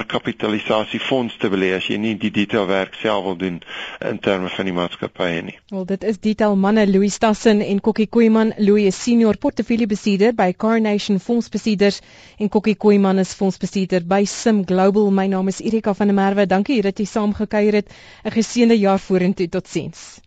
markkapitalisasiefonds 0.00 1.37
te 1.40 1.49
belê 1.52 1.71
as 1.76 1.87
jy 1.90 1.99
nie 2.00 2.14
die 2.21 2.30
detailwerk 2.35 2.97
self 3.00 3.25
wil 3.26 3.37
doen 3.40 3.59
in 4.11 4.19
terme 4.25 4.49
van 4.54 4.69
die 4.69 4.75
maatskappye 4.76 5.42
nie. 5.47 5.57
Wel 5.75 5.87
dit 5.92 6.07
is 6.12 6.21
detail 6.25 6.57
manne 6.57 6.87
Louis 6.88 7.19
Tassen 7.23 7.61
en 7.64 7.80
Kokkie 7.85 8.09
Koeman, 8.09 8.54
Louis 8.59 8.88
is 8.90 9.00
senior 9.04 9.37
portefeuillebestuurder 9.37 10.35
by 10.38 10.50
Carnation 10.57 11.21
Fondsbestuurders 11.21 12.00
en 12.38 12.49
Kokkie 12.49 12.76
Koeman 12.76 13.21
is 13.23 13.35
fondsbestuurder 13.37 14.07
by 14.09 14.25
Sim 14.25 14.64
Global. 14.66 15.11
My 15.11 15.26
naam 15.28 15.49
is 15.52 15.61
Erika 15.61 15.95
van 15.95 16.11
der 16.12 16.16
Merwe. 16.16 16.47
Dankie 16.47 16.80
dat 16.83 16.99
jy 16.99 17.07
saamgekuier 17.07 17.83
het. 17.83 17.92
'n 18.25 18.35
Geseënde 18.38 18.78
jaar 18.78 18.99
vorentoe. 18.99 19.49
Totsiens. 19.49 20.21